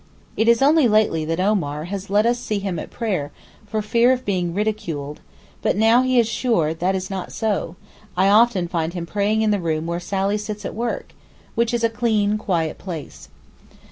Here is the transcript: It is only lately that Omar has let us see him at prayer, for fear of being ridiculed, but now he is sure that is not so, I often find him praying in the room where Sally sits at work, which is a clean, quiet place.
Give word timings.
It 0.35 0.47
is 0.47 0.63
only 0.63 0.87
lately 0.87 1.25
that 1.25 1.39
Omar 1.39 1.83
has 1.83 2.09
let 2.09 2.25
us 2.25 2.39
see 2.39 2.57
him 2.57 2.79
at 2.79 2.89
prayer, 2.89 3.31
for 3.67 3.83
fear 3.83 4.11
of 4.11 4.25
being 4.25 4.51
ridiculed, 4.51 5.21
but 5.61 5.77
now 5.77 6.01
he 6.01 6.17
is 6.17 6.27
sure 6.27 6.73
that 6.73 6.95
is 6.95 7.11
not 7.11 7.31
so, 7.31 7.75
I 8.17 8.27
often 8.27 8.67
find 8.67 8.93
him 8.95 9.05
praying 9.05 9.43
in 9.43 9.51
the 9.51 9.59
room 9.59 9.85
where 9.85 9.99
Sally 9.99 10.39
sits 10.39 10.65
at 10.65 10.73
work, 10.73 11.13
which 11.53 11.71
is 11.71 11.83
a 11.83 11.87
clean, 11.89 12.39
quiet 12.39 12.79
place. 12.79 13.29